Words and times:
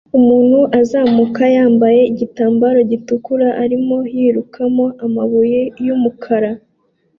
umuntu 0.19 0.57
uzamuka 0.81 1.43
yambaye 1.55 1.99
igitambaro 2.11 2.79
gitukura 2.91 3.47
arimo 3.63 3.97
yikuramo 4.17 4.85
amabuye 5.05 5.61
yumukara 5.85 6.51